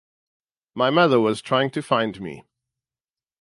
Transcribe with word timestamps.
My 0.73 0.89
mother 0.89 1.19
was 1.19 1.43
trying 1.43 1.69
to 1.69 1.83
find 1.83 2.19
me. 2.19 2.43